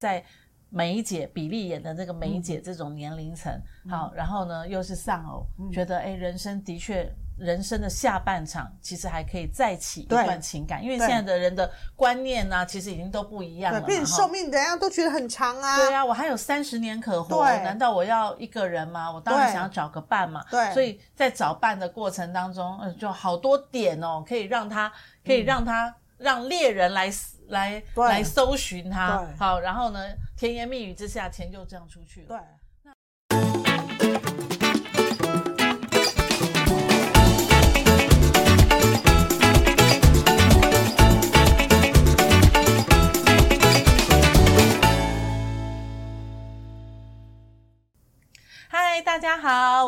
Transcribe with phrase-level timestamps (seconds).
[0.00, 0.24] 在
[0.70, 3.52] 梅姐比利演的这个梅姐这种年龄层，
[3.84, 7.08] 嗯、好，然后呢又是丧偶，嗯、觉得哎，人生的确。
[7.38, 13.80] 人生的下半场其实还可以再起一段情感，因为现在的人的观念呢、啊，其实已经都不一样了。
[13.80, 15.78] 对，寿命怎样都觉得很长啊。
[15.78, 19.10] 对啊，我还有三十年可活，难道我要一个人吗？
[19.10, 20.44] 我当然想要找个伴嘛。
[20.50, 24.92] 对，所以在找伴的过程当中，嗯，就好多点哦，可以让他，
[25.24, 27.10] 可以让他，嗯、让猎人来
[27.50, 29.24] 来来搜寻他。
[29.38, 30.00] 好，然后呢，
[30.36, 32.28] 甜言蜜语之下，钱就这样出去了。
[32.28, 32.38] 对。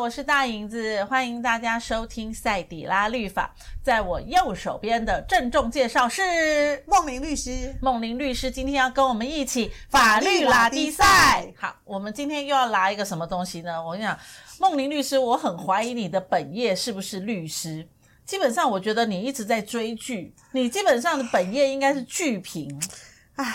[0.03, 3.55] 我是大影子，欢迎大家收听赛底拉律法。
[3.81, 7.73] 在我右手边的郑重介绍是梦玲律师。
[7.81, 11.47] 梦玲律师今天要跟我们一起法律拉力赛。
[11.57, 13.81] 好，我们今天又要拉一个什么东西呢？
[13.81, 14.19] 我跟你讲，
[14.59, 17.87] 梦玲律师，我很怀疑你的本业是不是律师。
[18.25, 22.77] 基本上，我觉得你一直在追剧，你基本上的本业应该是剧评。
[23.37, 23.53] 唉。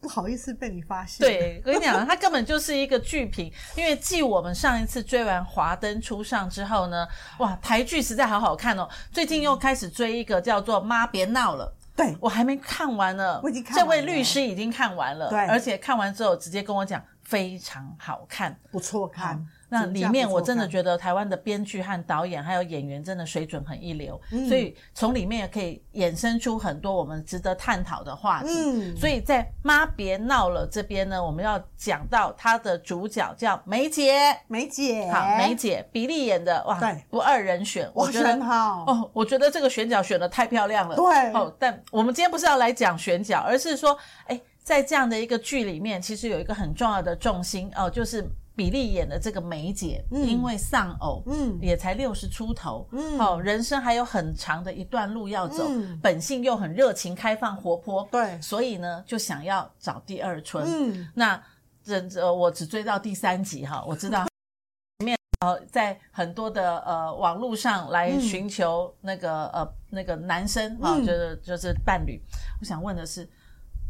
[0.00, 1.26] 不好意思被你发现。
[1.26, 3.52] 对，我跟你讲，它根本就是一个剧评。
[3.76, 7.06] 因为继我们上一次追完《华灯初上》之后呢，
[7.38, 8.88] 哇，台剧实在好好看哦。
[9.12, 13.40] 最近又开始追一个叫做《妈别闹了》，对，我还没看完呢。
[13.42, 13.84] 我已经看完了。
[13.84, 19.46] 这位律师已经看完了，对，而且看完之后直接跟我讲非常好看，不错看。
[19.70, 28.48] 那里面我真的觉得台湾的编剧和导演还有演员真的水准很一流，嗯、所以从里面也可以衍生出很多我们值得探讨的话题。
[28.48, 48.28] 嗯、所以在妈别闹了这边呢，我们要讲到它的主角叫梅姐，梅姐，好，梅姐，比利演的，哇，对，不二人选，我觉得很好哦，我觉得这个选角选的太漂亮了，对，哦，但我们今天不是要来讲选角，而是说，哎，在这样的一个剧里面，其实有一个很重要的重心哦，就是。
[48.58, 60.64] 比利演的这个梅姐，嗯、因为丧偶，嗯，也才六十出头，嗯，哦，人生还有很长的一段路要走，嗯、本性又很热情、开放、活泼，对，所以呢，就想要找第二春。
[60.66, 61.40] 嗯，那
[61.84, 64.26] 这呃，我只追到第三集哈，我知道
[65.04, 72.20] 面呃，在很多的呃网络上来寻求那个、嗯、呃那个男生啊，就是就是伴侣。
[72.60, 73.22] 我想问的是，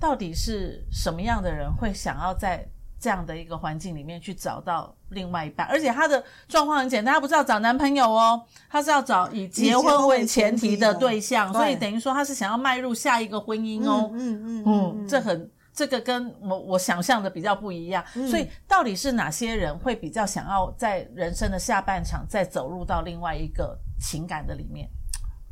[0.01, 2.69] 到底是什么样的人会想要在？
[3.01, 14.11] 这样的一个环境里面去找到另外一半，而且他的状况很简单，他不是要找男朋友哦，他是要找以结婚为前提的对象，所以等于说他是想要迈入下一个婚姻哦。
[14.13, 24.91] 嗯嗯嗯，这很这个跟我我想象的比较不一样，嗯，所以到底是哪些人会比较想要在人生的下半场再走入到另外一个情感的里面？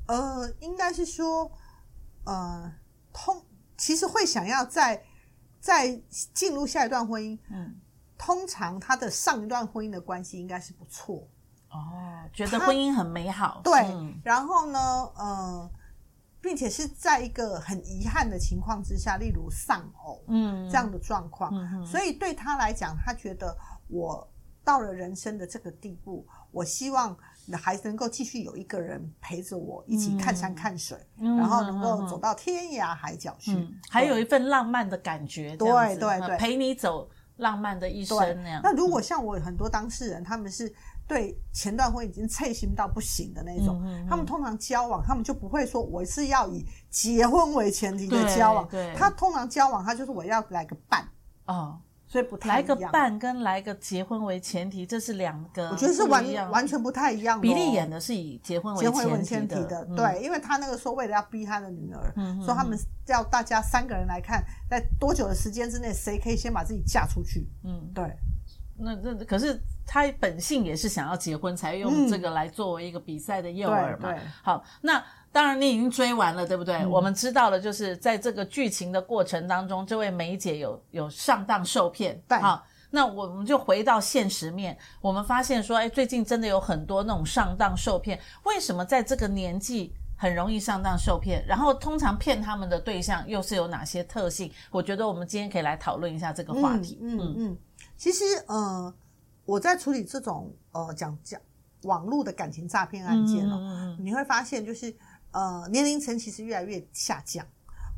[0.08, 1.48] 呃，应该是说，
[2.24, 2.74] 呃，
[3.12, 3.40] 通
[3.76, 5.02] 其实会想要再
[5.60, 6.00] 再
[6.32, 7.80] 进入下一段婚姻，嗯，
[8.16, 11.28] 通常他的上一段婚姻的关系应该是不错。
[11.70, 13.72] 哦，觉得婚姻很美好，对。
[13.92, 14.78] 嗯、然后呢，
[15.16, 15.70] 呃，
[16.40, 23.56] 并且是在一个很遗憾的情况之下，例如丧偶，嗯，这样的状况，嗯、所以对他来讲，他觉得
[23.88, 24.26] 我
[24.64, 27.16] 到了人生的这个地步，我希望。
[27.54, 36.20] 还能够继续有一个人陪着我一起看山看水，嗯、然后能够走到天涯海角去，嗯、还有一份浪漫的感觉，对对。
[36.26, 38.60] 对，陪你走浪漫的一生那样。
[38.64, 40.72] 那如果像我很多当事人，他们是
[41.06, 48.96] 对前段婚已经脆心到不行的那种，他们通常交往，他们就不会说我是要以结婚为前提的交往，对，对。
[48.96, 51.06] 他通常交往，他就是我要来个伴。
[51.44, 51.78] 哦。
[52.08, 57.42] 所以不太一样，来个伴跟来个结婚为前提，这是两个，我觉得是完完全不太一样的。
[57.42, 67.48] 比利演的是以结婚为前提的，结婚为前提的，对，嗯、因为他那个时候为了要逼他的女儿，嗯、说他们叫大家三个人来看，在多久的时间之内，谁可以先把自己嫁出去？
[67.64, 68.16] 嗯，对。
[68.78, 74.14] 那那可是他本性也是想要结婚，才用这个来作为一个比赛的诱饵嘛。
[74.42, 75.02] 好，那。
[75.36, 76.76] 当然，你已经追完了，对不对？
[76.76, 82.18] 嗯、我们知道了，就是在这个剧情的过程当中，这位梅姐有有上当受骗。
[82.26, 88.18] 对，好，那我们就回到现实面，我们发现说，哎，最近真的有很多那种上当受骗。
[88.44, 91.44] 为什么在这个年纪很容易上当受骗？
[91.46, 94.50] 然后通常骗他们的对象又是有哪些特性？
[94.70, 96.98] 我觉得我们今天可以来讨论一下这个话题。
[97.02, 97.58] 嗯嗯，嗯，
[97.98, 98.94] 其实呃，
[99.44, 101.38] 我在处理这种呃讲讲
[101.82, 104.96] 网络的感情诈骗案件哦，嗯嗯、你会发现就是。
[105.36, 107.46] 呃，年龄层其实越来越下降。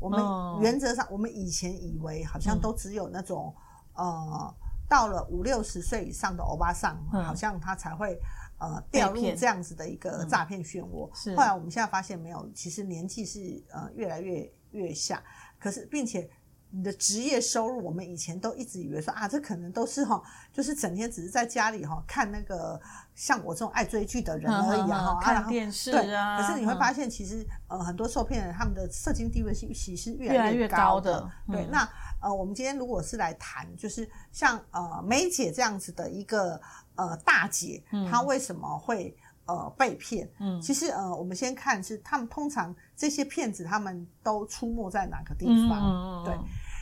[0.01, 0.21] 我们
[0.61, 3.55] 原则上，我们以前以为好像都只有那种，
[3.95, 4.55] 呃，
[4.89, 8.21] 到了五六十岁以上的欧巴桑，好像他才会
[8.59, 11.09] 呃掉入这样子的一个诈骗漩涡。
[11.15, 11.37] 是。
[11.37, 15.23] 后来我们现在发现没有，其实年纪是呃越来越越下。
[15.61, 16.29] 可是，并且
[16.71, 20.23] 你的职业收入，我们以前都一直以为说啊，这可能都是哈，
[20.53, 22.81] 就是整天只是在家里哈看那个
[23.15, 26.41] 像我这种爱追剧的人而已啊，看电视啊。
[26.41, 31.31] 可是你会发现，其实呃很多受骗人他们的社经地位是其实越来越高的。
[31.51, 31.89] 对，那
[32.21, 36.61] 呃我们今天如果是来谈，就是像呃梅姐这样子的一个
[36.97, 39.17] 呃大姐，她为什么会？
[39.49, 40.31] 呃，被骗。
[40.39, 45.81] 嗯，其实呃，我们先看是他们通常这些骗子他们都出没在哪个地方？
[45.83, 46.39] 嗯、对，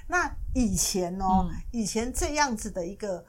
[0.09, 3.25] 那以前哦，嗯、以前这样子的一个，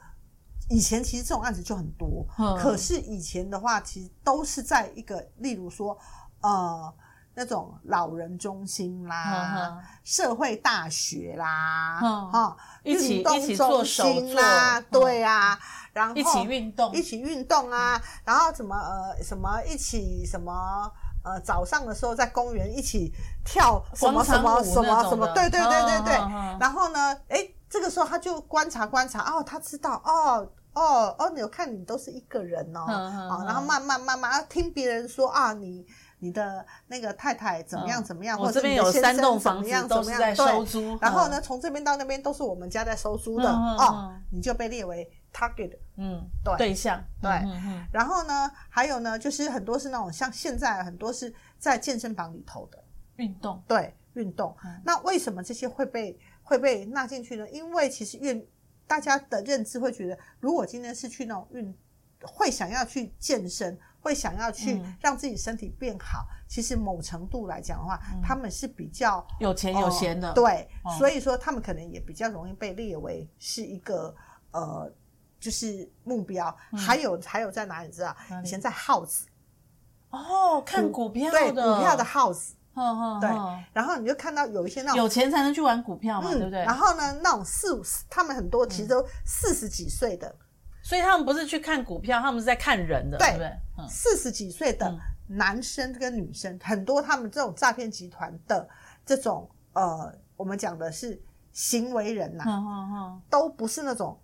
[0.68, 2.26] 以前其实这种案子就很多。
[2.36, 5.96] 嗯、可是以前的话，其实都是在一个，例如说
[6.40, 6.92] 呃
[7.38, 12.00] 那种老人中心啦、嗯、社会大学啦、
[12.32, 15.56] 哈、嗯、运动中心啦，对啊。
[15.94, 18.00] 然后一起运动，一起运动啊！
[18.24, 20.52] 然后怎么呃什么一起什么
[21.24, 23.12] 呃早上的时候在公园一起
[23.44, 26.14] 跳什么什么什么什么，对对对对对。
[26.60, 35.84] 然后呢，哎，这个时候他就观察观察，哦，他知道，哦哦哦，你有看你都是一个人哦，啊，然后慢慢慢慢听别人说啊，你
[36.18, 40.98] 你的那个太太怎么样怎么样，或者你的先生怎么样怎么样，都在收租。
[41.00, 45.10] 然后呢，从这边到那边都是我们家在收租的哦，你就被列为。
[45.30, 47.30] target，嗯，对，对象，对，
[47.92, 52.82] 然后呢，还有呢，就是很多是那种像现在很多是在健身房里头的
[53.16, 54.56] 运动，对，运动。
[54.82, 57.46] 那为什么这些会被会被纳进去呢？
[57.50, 58.44] 因为其实运
[58.86, 61.76] 大家的认知会觉得，如果今天是去那种运，
[62.22, 66.26] 会想要去健身，会想要去让自己身体变好。
[66.48, 70.66] 其实某程度来讲的话，他们是比较有钱有闲的，对，
[70.98, 74.14] 所以说他们可能也比较容易被列为是一个
[74.52, 74.90] 呃。
[75.40, 77.86] 就是目标，嗯、还有还有在哪里？
[77.86, 78.12] 你知道？
[78.42, 79.24] 以前在耗子
[80.10, 82.56] 哦，看股票的对股票的耗子，
[83.20, 83.30] 对。
[83.72, 86.58] 然后你就看到有一些那种有钱才能去玩股票嘛，嗯、对不对？
[86.64, 90.47] 然后呢，那种四五十，他们很多其实都四十几岁的，嗯，
[90.88, 93.52] 所以他们不是去看股票，他们是在看人的，对，不对？
[93.90, 98.66] 四十几岁的男生跟女生，嗯、很多他们这种诈骗集团的
[99.04, 101.20] 这种呃，我们讲的是
[101.52, 104.18] 行为人呐，嗯嗯嗯、都不是那种。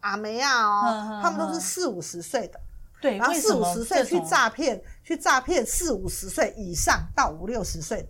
[0.00, 2.60] 阿梅亚哦，他们都是四五十岁的，
[3.00, 8.08] 对，然后四五十岁去诈骗，去诈骗四五十岁以上到五六十岁的。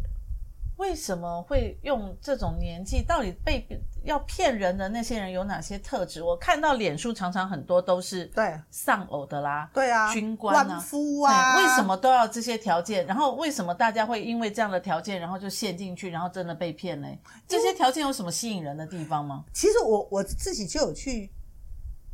[0.80, 3.02] 为什么会用这种年纪？
[3.02, 3.66] 到底被
[4.02, 6.22] 要骗人的那些人有哪些特质？
[6.22, 13.06] 我看到脸书常常很多都是对丧偶的啦，对啊，军官啊，官夫啊，为什么都要这些条件？
[13.06, 17.06] 然后为什么大家会因为这样的条件，然后就陷进去，然后真的被骗呢？
[17.46, 19.44] 这些条件有什么吸引人的地方吗？
[19.52, 21.30] 其实我我自己就有去。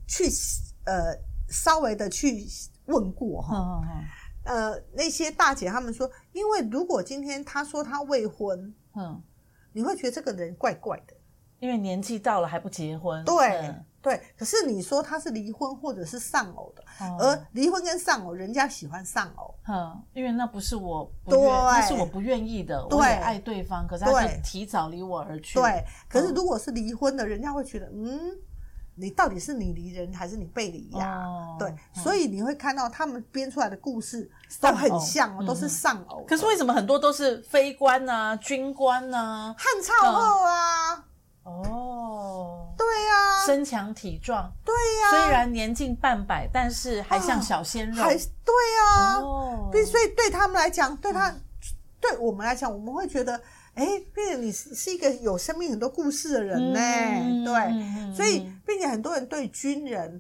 [0.09, 0.31] 去
[0.85, 1.13] 呃
[1.49, 2.47] 稍微的去
[2.85, 3.83] 问过哈，
[4.47, 9.23] 呃那些大姐他们说，因为如果今天他说他未婚，嗯，
[9.73, 11.15] 你会觉得这个人怪怪的，
[11.59, 14.21] 因为年纪到了还不结婚，对、嗯、对。
[14.39, 25.85] 可是你说他是离婚或者是丧偶的，哦、而离婚跟丧偶，人家喜欢丧偶，嗯，因为那不是我不愿，对那是我不愿意的，对我也爱对方，可是他就提早离我而去，对。
[26.09, 28.37] 可是如果是离婚的，人家会觉得嗯。
[28.99, 31.19] 你到底是你离人还是你被离呀？
[31.19, 34.29] 哦、对，嗯、所以你会看到他们编出来的故事
[34.59, 36.25] 都很像，哦、都是丧偶。
[36.27, 41.05] 可是为什么很多都是非官啊、军官啊、汉朝后啊？
[41.45, 49.21] 嗯、哦，对呀、啊，身强体壮，对呀、啊，虽然年近半百，但是还像小鲜肉，还对呀、啊。
[49.21, 51.41] 哦，所以对他们来讲，对他，嗯、
[52.01, 53.41] 对我们来讲，我们会觉得。
[53.77, 60.19] 哎，并且你是是一个有生命很多故事的人呢，嗯、对，嗯、所以并且很多人对军人、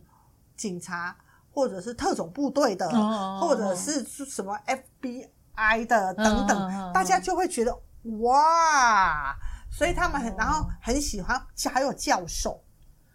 [0.54, 1.16] 警察
[1.50, 7.74] 或者是特种部队的，哦、或者是什么 FBI 的等等，哦、大家就会觉得
[8.20, 9.34] 哇，
[9.70, 12.62] 所以他们很、哦、然后很喜欢，还有教授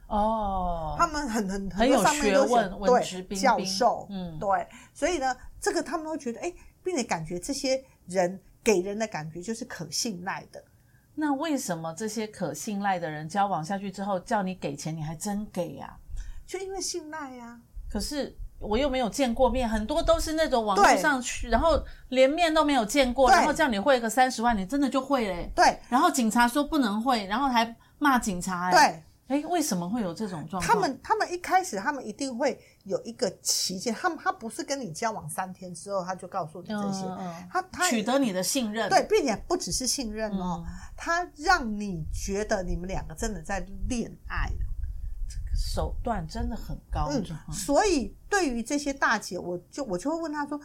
[0.07, 8.41] 哦，他们很很很有学问，对，教授，嗯，对，所以呢，这个他们会觉得哎，并且感觉这些人。
[8.63, 10.63] 给人的感觉就是可信赖的，
[11.15, 15.97] 那为什么这些可信赖的人交往下去之后叫你给钱，你还真给呀？
[16.45, 17.59] 就因为信赖呀。
[17.89, 25.51] 可是我又没有见过面，很多都是那种网络上去，然后连面都没有见过，然后叫你汇个三十万，你真的就会嘞？
[25.55, 25.79] 对。
[25.89, 28.71] 然后警察说不能汇，然后还骂警察。
[28.71, 29.03] 对。
[29.27, 30.61] 哎，为什么会有这种状况？
[30.61, 44.50] 他们他们一开始他们一定会有一个期间，他们他不是跟你交往三天之后他就告诉你这些，嗯、他他取得你的信任，对，并且不只是信任哦，嗯、他让你觉得你们两个真的在恋爱，
[45.29, 47.09] 这个手段真的很高。
[47.11, 47.23] 嗯，
[47.53, 50.59] 所以对于这些大姐，我就我就会问他说，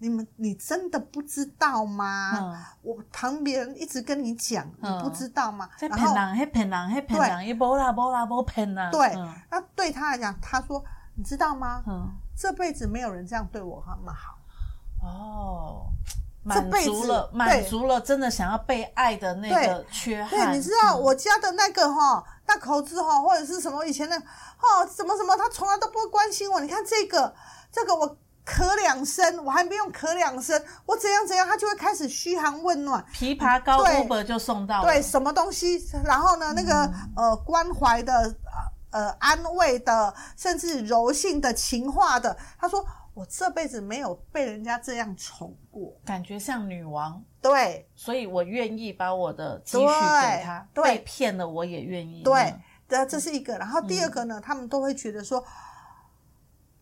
[0.00, 2.30] 你们，你真的不知道吗？
[2.38, 5.68] 嗯、我旁边人一直跟你讲，嗯、你不知道吗？
[5.80, 8.90] 然后骗人，骗人，骗人，也无啦无啦无骗啦。
[8.92, 9.12] 对，
[9.50, 10.84] 那对他来讲，他说，
[11.16, 11.82] 你知道吗？
[11.86, 14.38] 嗯，这辈子没有人这样对我那么好。
[15.02, 15.86] 哦，
[16.44, 20.30] 满足了，满足了，真的想要被爱的那个缺憾。
[20.30, 26.60] 对，你知道我家的那个哈那口子哈，或者是什么以前的哦，什么什么，他从来都不会关心我。
[26.60, 27.34] 你看这个，
[27.72, 28.16] 这个我。
[28.48, 36.86] 咳两声，我还不用咳两声，我怎样怎样，他就会开始嘘寒问暖，枇杷膏 Uber 就送到了，对，什么东西，然后呢，那个、
[37.16, 38.34] 嗯、呃关怀的
[38.90, 52.54] 呃安慰的，甚至柔性的情话的，他说我这辈子没有被人家这样宠过，感觉像女王，对，所以我愿意把我的积蓄给他，被骗了我也愿意，对，
[52.88, 55.44] 这这是一个，然后第二个呢，嗯、他们都会觉得说。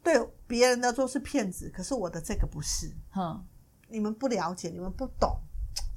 [0.07, 2.89] 对别人的都是骗子，可是我的这个不是。
[3.11, 3.45] 哼，
[3.89, 5.37] 你们不了解，你们不懂，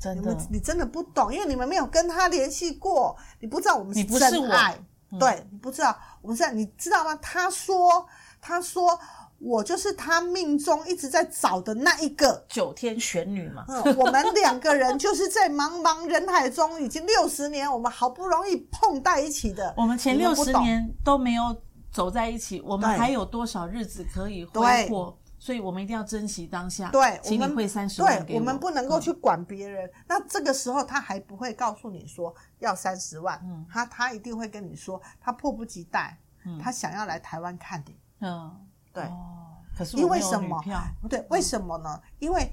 [0.02, 4.76] 真的，你们你真的不懂，因为你们没有跟他联系过，你不知道我们是真爱。
[5.12, 7.16] 嗯、对，你不知道我们是，你知道吗？
[7.18, 8.04] 他说，
[8.42, 9.00] 他说
[9.38, 13.66] 我就是他命中一直在找的那一个九天玄女嘛。
[13.68, 19.72] 嗯，我们两个人就是在茫茫人海中，已经六十年，我们好不容易碰在一起的。
[19.78, 21.56] 我们前六十年都没有。
[21.92, 25.18] 走在一起，我们还有多少日子可以挥霍？
[25.42, 26.90] 所以我们一定要珍惜当下。
[26.90, 28.40] 对，请你汇三十万给我。
[28.40, 29.88] 我们不能够去管别人。
[29.88, 37.98] 嗯、那这个时候他还不会告诉你说要三十万，嗯，他他一定会跟你说，他迫不及待，嗯，他想要来台湾看你。
[38.20, 38.54] 嗯，
[38.92, 39.04] 对。
[39.06, 40.62] 哦，可是因为什么？
[41.02, 42.02] 不对，为什么呢？
[42.20, 42.52] 因为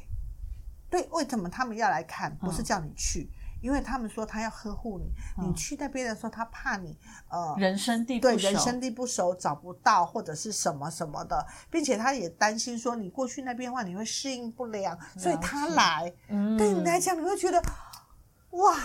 [0.88, 2.32] 对，为什么他们要来看？
[2.36, 3.28] 不是叫你去。
[3.56, 5.10] 嗯因为他们说他要呵护你，
[5.44, 6.96] 你去那边的时候，他怕你
[7.28, 17.60] 呃人生地不熟，对人生地不熟找不到或者是什么什么的，并且他也担心说你过去那边的话你会适应不良，所以他来，嗯，对你来讲你会觉得
[18.50, 18.76] 哇，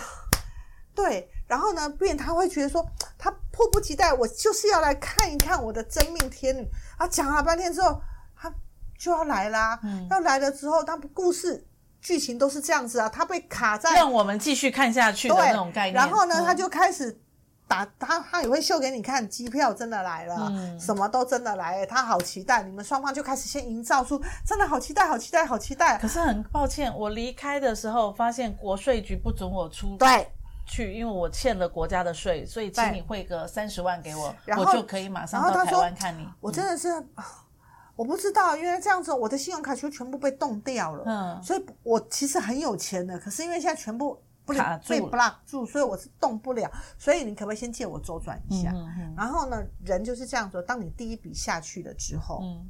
[0.94, 2.84] 对，然后呢，并他会觉得说
[3.18, 6.66] 他迫不及待，我就是要来看一看我的真命天女。
[6.96, 8.00] 啊，讲了半天之后，
[8.34, 8.52] 他
[8.98, 11.68] 就要来啦，嗯，要来了之后，他故事。
[12.02, 15.94] 剧情都是这样子啊，他被卡在让我们继续看下去的那种概念。
[15.94, 17.16] 然后呢，嗯、他就开始
[17.68, 22.64] 打他，他也会秀给你看，机票真的来了，嗯、什么都真的来了，他好期待。
[22.64, 25.96] 你们双方就开始先营造出真的好期待，好期待，好期待。
[25.98, 30.28] 可是很抱歉，我离开的时候发现国税局不准我出对
[30.66, 36.28] 去，因为我欠了国家的税，所以请你汇个三十万给我，然后我就可以马上到台湾看你。
[36.40, 36.88] 我真的是。
[38.02, 41.04] 我不知道，因为这样子，我的信用卡就全部被冻掉了。
[41.06, 46.68] 嗯，所以我其实很有钱的，可是因为现在全部不卡住被 block 住，所以我是动不了。
[46.98, 48.72] 所以你可不可以先借我周转一下？
[48.74, 49.14] 嗯嗯。
[49.16, 52.66] 然后呢，人就是这样子，当你第一笔下去了之后，嗯，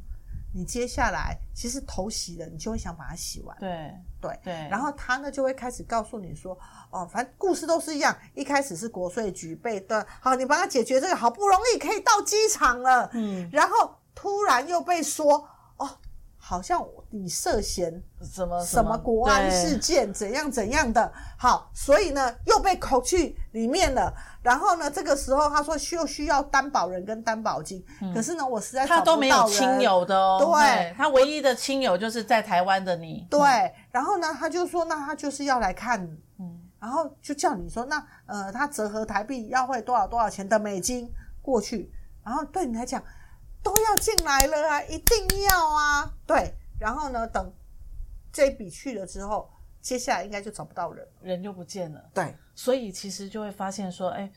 [0.52, 3.56] 你接下来其实头洗了，你就会想把它洗完。
[3.58, 4.52] 对对对。
[4.70, 6.54] 然后他呢就会开始告诉你说，
[6.90, 13.96] 哦，反正故事都是一样，一开始是国税局被断，好，你帮他解决这个，好不容易可以到机场了，嗯，然后。
[14.14, 15.88] 突然又被说哦，
[16.36, 18.96] 好像你涉嫌什么什么？
[18.98, 24.12] 国安事件，怎样怎样的，好，所以呢又被扣去里面了。
[24.42, 33.40] 然后呢，这个时候他说需又需要担保人跟担保金，嗯、可是呢，我实在找不到人，他都没有亲友的哦，对，他唯一的亲友就是在台湾的你，对。
[33.92, 36.02] 然后呢，他就说那他就是要来看，
[36.38, 41.08] 嗯，然后就叫你说那呃，他折合台币要汇多少多少钱的美金
[41.40, 41.92] 过去，
[42.24, 43.00] 然后对你来讲。
[43.62, 46.54] 都要进来了啊，一定要啊，对。
[46.78, 47.52] 然后呢，等
[48.32, 49.48] 这笔去了之后，
[49.80, 52.04] 接下来应该就找不到人，人就不见了。
[52.12, 54.30] 对，所以其实就会发现说，哎，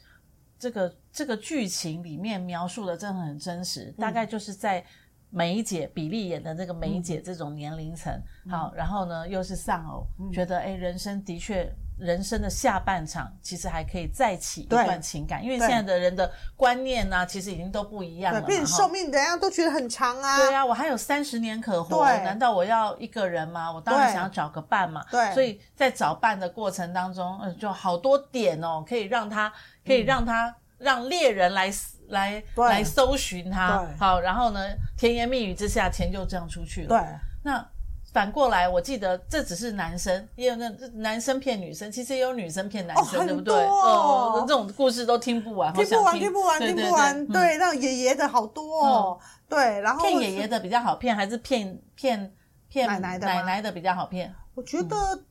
[0.59, 4.85] 这个这个剧情里面描述的真的很真实，嗯、大概就是在
[5.29, 8.13] 梅姐比利演的那个梅姐这种年龄层，
[8.45, 11.73] 嗯、好，然后呢又是丧偶，嗯、觉得哎，人生的确。
[11.97, 18.41] 人生的下半场其实还可以再起一段情感，因为现在的人的观念呢、啊，其实已经都不一样了。
[18.41, 20.37] 对，寿命怎样都觉得很长啊。
[20.37, 23.71] 对啊，我还有三十年可活，对难道我要一个人吗？
[23.71, 25.05] 我当然想要找个伴嘛。
[25.09, 29.51] 对，所以在找伴的过程当中，嗯，就好多点哦，可以让他，
[29.85, 31.71] 可以让他，嗯、让猎人来
[32.09, 33.77] 来对来搜寻他。
[33.77, 34.59] 对好，然后呢，
[34.97, 36.89] 甜言蜜语之下，钱就这样出去了。
[36.89, 36.99] 对，
[37.43, 37.65] 那。
[38.15, 43.53] 反过来，我记得这只是男生，也有那男生骗女生，其实也有女生骗男生，哦、对不对？
[43.53, 47.27] 哦，这种故事都听不完，听不完，听不完，听不完。
[47.27, 49.19] 对，那爷爷的好多哦。
[49.19, 52.33] 嗯、对，然后骗爷爷的比较好骗，还是骗骗
[52.69, 54.33] 骗奶奶的奶奶的比较好骗？
[54.53, 55.25] 我觉得，嗯、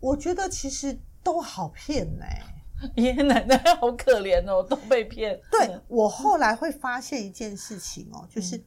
[0.00, 2.42] 我觉得其实都好骗呢、欸。
[3.00, 5.40] 爷爷奶奶好可怜哦， 都被骗。
[5.52, 8.60] 对，嗯、我后来会发现一件事情哦，就是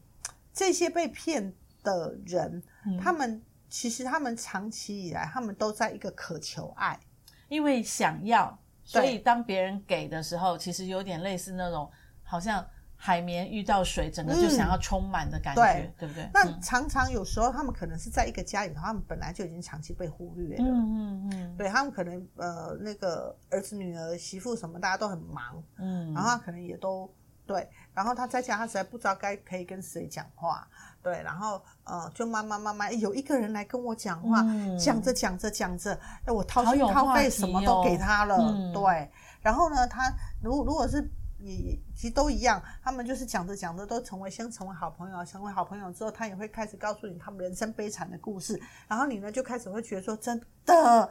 [0.53, 1.53] 这些被骗。
[1.83, 6.99] 的人，嗯、他们其实他们长期以来，他们都在一个渴求爱，
[7.47, 11.89] 因为想要，所以当别人给的时候，其实有点类似那种
[12.23, 12.65] 好像。
[13.01, 16.29] 海绵遇到水，整个就想要充满的感觉，嗯、对，对不对？
[16.33, 20.65] 那常常有时候他们可能是在一个家里头，他们本来就已经长期被忽略了。
[20.65, 21.55] 嗯嗯嗯。
[21.55, 25.63] 对他们可能呃那个儿子女儿媳妇什么，大家都很忙。
[25.77, 26.13] 嗯。
[26.13, 27.09] 然后他可能也都
[27.45, 30.67] 对，然后他在家他实在不知道该可以跟谁讲话。
[31.01, 38.35] 对，然后呃就慢慢慢慢有一个人来跟我讲话，嗯、讲着讲着讲着，哎我掏心掏肺什么都给他了。
[38.37, 39.09] 嗯、对。
[39.41, 41.11] 然后呢，他如如果是。
[41.41, 51.09] 也其实都一样，他们就是讲着讲着都成为先成为好朋友，成为好朋友之后，他也会开始告诉你他们人生悲惨的故事，然后你呢就开始会觉得说，真的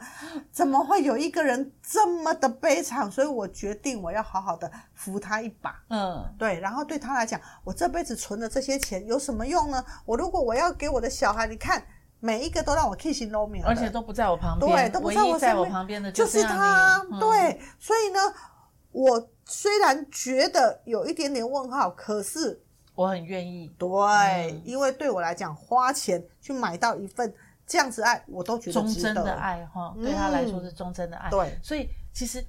[0.53, 3.11] 怎么会有一个人这么的悲惨？
[3.11, 5.83] 所以我决定我要好好的扶他一把。
[5.89, 9.83] 嗯，对，然后对他来讲，我这辈子存的这些钱有什么用呢？
[10.05, 11.83] 我如果我要给我的小孩，你看
[12.21, 18.21] 每一个都让我 kiss in low，而且都不在我旁边，对，都不在我，在我旁边的就是他，嗯、对，所以呢。
[18.99, 22.61] 我虽然觉得有一点点问号，可是
[22.97, 23.73] 我很愿意。
[23.79, 27.33] 对，嗯、因为对我来讲，花钱去买到一份
[27.65, 31.31] 这样子爱，我都觉得忠贞的爱哈，对他来说是忠贞的爱。
[31.31, 32.45] 对、嗯，所以其实，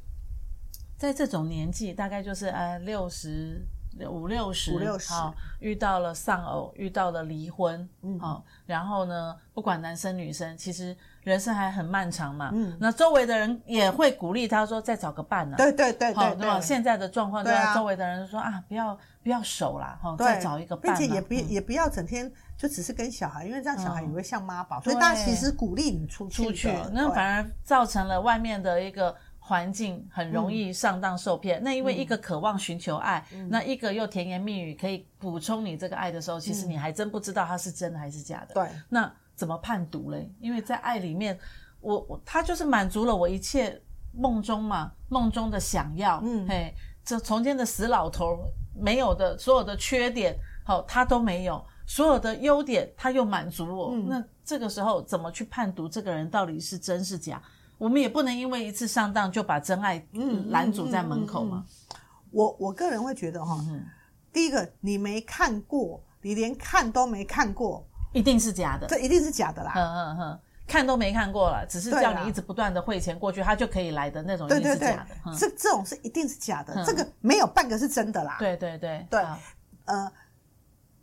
[0.98, 3.63] 在这种年纪，大概就是呃六十
[4.10, 10.98] 五六十，五六十，好，遇到了丧偶，遇到了离婚，嗯，好，然后呢，不管男生女生，其实。
[11.29, 15.55] 人生还很漫长嘛，嗯，那周围的人也会鼓励他说，再找个伴呢。
[15.55, 31.62] 对对对对，那么现在的状况，对啊，周围的人说啊，不要不要守啦，哈，再找一个伴，并且也不也不要整天就只是跟小孩，因为这样小孩也会像妈宝，所以大家其实鼓励你出去，出去，那反而造成了外面的一个环境很容易上当受骗。
[31.63, 38.55] 那因为一个渴望寻求爱，那一个又甜言蜜语可以补充你这个爱的时候，其实你还真不知道他是真的还是假的。
[38.55, 39.12] 对，那。
[39.39, 40.29] 怎么判读嘞？
[40.41, 41.39] 因为在爱里面，
[41.79, 43.81] 我我他就是满足了我一切
[44.12, 46.19] 梦中嘛，梦中的想要。
[46.25, 48.38] 嗯，嘿，这从前的死老头
[48.75, 51.56] 没有的所有的缺点，好，他都没有；
[51.88, 53.91] 所有的优点，他又满足我。
[53.93, 57.41] 嗯，那这个时候怎么去判读这个人到底是真是假？
[57.78, 61.63] 我们也不能因为一次上当就把真爱嗯拦阻在门口嘛。
[62.30, 63.86] 我我个人会觉得哈，嗯，
[64.34, 67.88] 第一个你没看过，你连看都没看过。
[68.12, 69.74] 一定是假的，这一定是假的啦。
[69.76, 75.36] 嗯嗯嗯，看都没看过了，只是叫你一直不断的汇钱过去，他就可以来的那种，一定是假的。
[75.38, 78.38] 这这种是一定是假的，这个没有半个是真的啦。
[78.39, 79.06] 对对对。
[79.10, 79.24] 对，
[79.86, 80.12] 呃，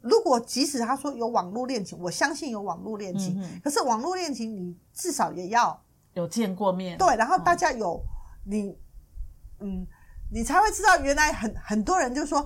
[0.00, 5.80] 如果即使他说有网络恋情，我相信有网络恋情，可是网络恋情你至少也要
[6.14, 8.02] 有见过面，对，然后大家有
[8.44, 8.76] 你，
[9.60, 9.86] 嗯，
[10.32, 12.44] 你才会知道原来很很多人就说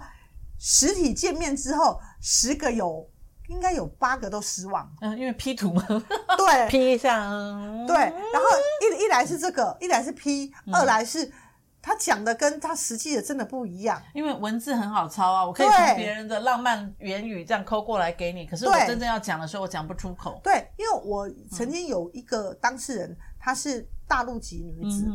[0.59, 3.09] 实体见面之后十个有。
[3.51, 8.49] 应该有八个都失望，嗯，因为 P 图嘛，对，P 上，对，然后
[8.81, 11.31] 一一来是这个，一来是 P，二来是
[11.83, 20.41] 他讲的跟他实际的真的不一样，因为文字很好抄啊，我可以从别人的浪漫言语这样抠过来给你，可是我真正要讲的时候，我讲不出口。
[20.45, 25.07] 对，因为我曾经有一个当事人，他是大陆籍女子，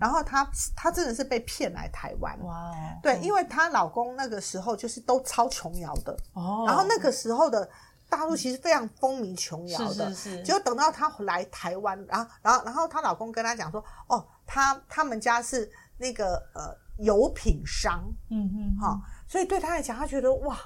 [0.00, 7.70] 然后她她真的是被骗来台湾，哇，对，因为她老公那个时候就是都超琼瑶的，哦，然后那个时候的。
[8.10, 10.42] 大陆其实非常风靡琼瑶的，是是是。
[10.42, 20.58] 结果等到她来台湾，然后，然后，然后她老公跟她讲说：“哦，他他们家是那个呃油品商，嗯嗯，好，所以对她来讲，她觉得哇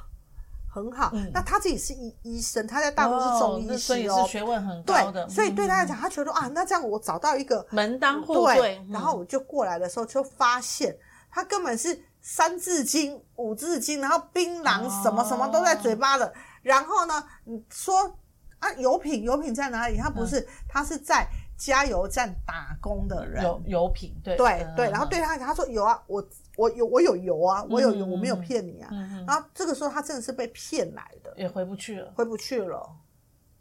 [0.75, 1.13] 很好。
[1.15, 5.25] 嗯、那他自己是医医生，他在大陆是中医师哦，所以是学问很高的。
[5.25, 10.97] 对，所以对他来讲，他觉得啊，那这样我找到一个门当户对，对，然后我就过来的时候就发现
[11.31, 16.27] 他根本是三字经、五字经，然后槟榔什么什么都在嘴巴的。
[16.27, 16.33] 哦”
[16.65, 17.23] 然后呢？
[17.45, 18.19] 你说
[18.59, 19.97] 啊，油品油品在哪里？
[19.97, 23.43] 他不是，嗯、他是在加油站打工的人。
[23.43, 24.91] 油油品，对对对。
[24.91, 28.91] 然后对他讲，他说有啊，我我有我有油啊，我有油，我没有骗你啊。
[29.27, 32.97] 然后这个时候，他真的是被骗来的，也回不去了，回不去了。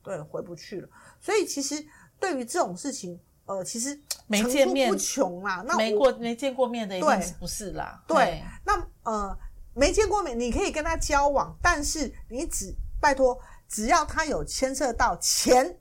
[0.01, 0.89] 对，回不去了。
[1.19, 1.75] 所以其实
[2.19, 5.63] 对于这种事情，呃，其实没见面不穷啦。
[5.67, 8.03] 那没过没见过面的，一定是不是啦？
[8.07, 9.37] 对，对那呃，
[9.73, 12.73] 没见过面，你可以跟他交往，但是你只。
[13.03, 15.77] 拜托，只要他有牵涉到钱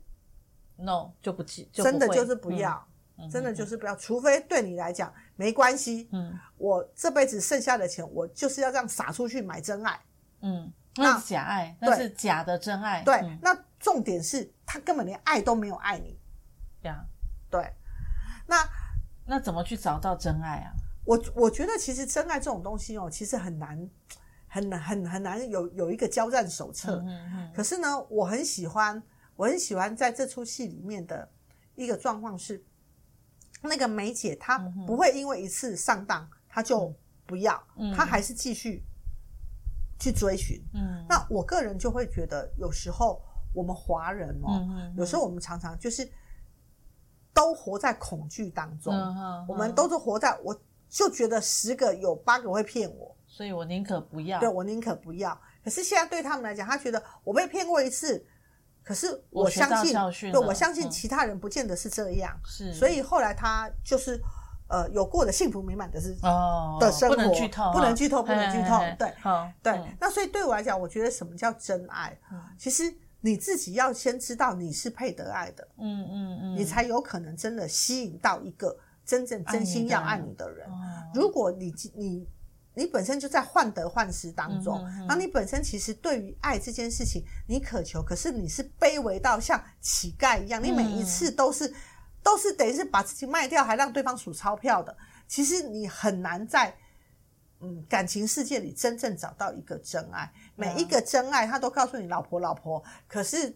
[0.75, 2.85] ，no 就不记，真的就是不要，
[3.17, 3.95] 嗯、真的就是不要。
[3.95, 9.99] 嗯、除非对你来讲没关系，嗯，我这辈子剩下的钱，我就是要这样撒出去买真爱，
[10.41, 13.03] 嗯，那是假爱，那是假的真爱。
[13.03, 16.19] 对，嗯、那重点是他根本连爱都没有爱你，
[16.81, 17.05] 呀，
[17.49, 17.73] 对，
[18.47, 18.57] 那
[19.25, 20.73] 那怎么去找到真爱啊？
[21.05, 23.89] 我我觉得其实真爱这种东西哦，其实很难。
[24.47, 29.01] 很难很很难有有一个交战手册，嗯嗯嗯、可是呢，我很喜欢，
[29.43, 31.29] 我我很喜欢在这出戏里面的
[31.75, 32.63] 一个状况是，
[33.61, 37.61] 那个梅姐她不会因为一次上当，她就不要，
[37.93, 38.81] 她还是继续
[39.99, 40.63] 去追寻。
[40.73, 43.21] 嗯，那我个人就会觉得，有时候
[43.53, 46.09] 我们华人哦，有时候我们常常就是
[47.33, 48.93] 都活在恐惧当中，
[49.45, 54.39] 我们都是活在，我就觉得十个有八个会骗我，所以我宁可不要。
[54.39, 55.37] 对，我宁可不要。
[55.61, 58.25] 可是现在对他们来讲，他觉得我被骗过一次，
[58.83, 64.21] 可是我相信，对，我相信其他人不见得是这样，是，所以后来他就是
[64.67, 69.13] 呃有过的幸福美满的是哦的生活，不能剧透，不能剧透，不能剧透，对，
[69.63, 69.81] 对。
[69.99, 72.17] 那所以对我来讲，我觉得什么叫真爱？
[72.57, 72.83] 其实
[73.21, 80.67] 你自己要先知道你是配得爱的，嗯嗯嗯，你才有可能真的吸引到一个真正真心要爱你的人。
[81.13, 82.27] 如果你你。
[82.75, 91.71] 你本身就在患得患失当中，然后你本身其实对于爱这件事情，你渴求，可是你是卑微到像乞丐一样，你每一次都是
[92.23, 94.97] 都是等于是把自己卖掉，还让对方数钞票的。
[95.27, 96.75] 其实你很难在
[97.59, 100.33] 嗯感情世界里真正找到一个真爱。
[100.55, 103.55] 每一个真爱，他都告诉你老婆老婆，可是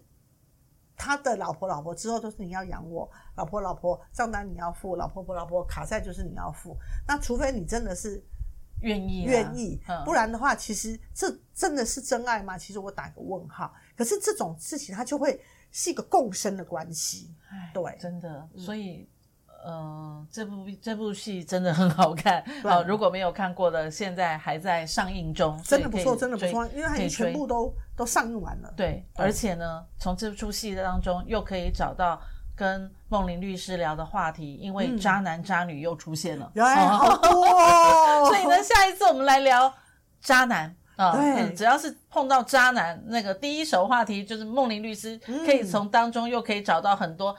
[0.95, 6.77] 他的老婆老婆之后都是你要养我，老婆老婆账单你要付，老婆婆老婆卡债就是你要付。
[7.08, 8.23] 那除非你真的是。
[8.81, 12.57] 愿意愿意，不然的话，其实这真的是真爱吗？
[12.57, 13.73] 其实我打个问号。
[13.95, 17.33] 可是这种事情，它就会是一个共生的关系。
[17.73, 18.47] 对，真的。
[18.55, 19.09] 所以，
[19.65, 22.43] 呃，这部这部戏真的很好看。
[22.61, 28.71] 好，如果没有看过的，现在还在上映中，真的不错，真的不错，因为它已经全部都都上映完了。
[28.77, 32.21] 对，而且呢，从这出戏当中又可以找到。
[32.57, 38.25] 跟梦玲律师聊的话题，因为渣男渣女又出现了，好多哦。
[38.25, 39.71] 所以呢，下一次我们来聊
[40.19, 47.35] 渣男啊，对，只要是碰到渣男，那个第一手话题就是梦玲律师，可以从当中又可以找到很多。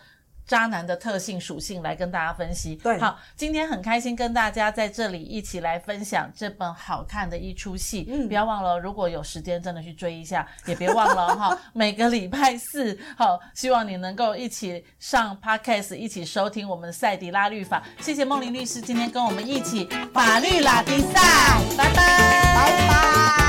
[0.48, 2.74] 渣男的特性属性来跟大家分析。
[2.76, 8.06] 对，好，今天很开心跟大家在这里一起来分享这本好看的一出戏。
[8.08, 11.56] 嗯，不要忘了，如果有时间真的去追一下，也别忘了 哈。
[11.74, 17.82] 每个礼拜四，好，希望你能够一起上 Podcast，一起收听我们赛迪拉律法。
[18.00, 19.84] 谢谢梦玲律师今天跟我们一起
[20.14, 21.20] 法律拉比赛，
[21.76, 23.47] 拜拜，拜拜。